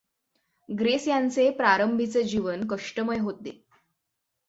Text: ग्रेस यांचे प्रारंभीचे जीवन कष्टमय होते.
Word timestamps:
ग्रेस 0.69 1.07
यांचे 1.07 1.49
प्रारंभीचे 1.49 2.23
जीवन 2.23 2.67
कष्टमय 2.67 3.17
होते. 3.17 3.61